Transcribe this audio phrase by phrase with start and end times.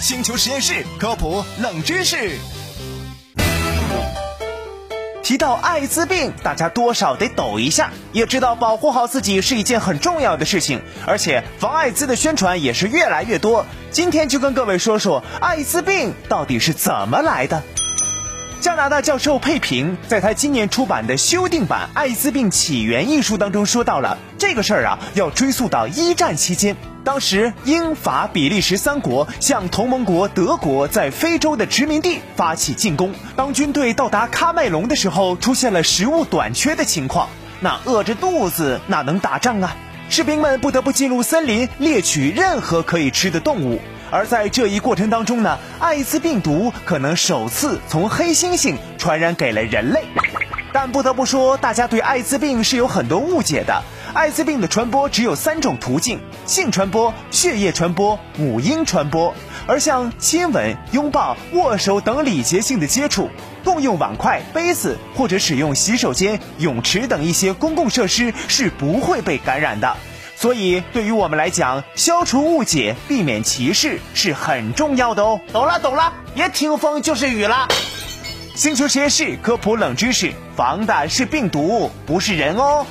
[0.00, 2.38] 星球实验室科普冷知识。
[5.24, 13.66] 提到艾滋病，大家多少得抖一下，也知道保护好自己是一件很重要的事情，而且防艾滋的宣传也是越来越多。
[13.90, 17.62] 今天就跟各位说说艾滋病到底是怎么来的。
[18.68, 26.76] 加拿大教授佩平在他今年出版的修订版《艾滋病起源》一书当中说到了这个事儿啊，要追溯到一战期间。
[27.02, 37.30] 当时英法比利时三国向同盟国德国在非洲的殖民地发起进攻，当军队到达喀麦隆的时候，出现了食物短缺的情况。
[37.60, 39.74] 那饿着肚子哪能打仗啊？
[40.10, 43.80] 士兵们不得不进入森林猎取任何可以吃的动物。
[44.10, 50.04] 而在这一过程当中呢，艾滋病毒可能首次从黑猩猩传染给了人类。
[50.72, 53.82] 但不得不说，大家对艾滋病是有很多误解的。
[54.14, 59.34] 艾滋病的传播只有三种途径：性传播、血液传播、母婴传播。
[59.66, 63.28] 而像亲吻、拥抱、握手等礼节性的接触，
[63.64, 69.96] 共用碗筷、杯子或者使用洗手间、泳池等一些公共设施是不会被感染的。
[70.40, 75.40] 所以，对于我们来讲，消除误解、避免歧视是很重要的哦。
[75.52, 77.66] 懂了，懂了，别听风就是雨了。
[78.54, 82.86] 星球实验室科普冷知识：防的是病毒，不是人哦。